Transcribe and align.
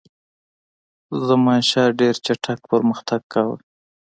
زمانشاه 1.27 1.89
ډېر 1.99 2.15
چټک 2.25 2.59
پرمختګ 2.71 3.21
کاوه. 3.33 3.57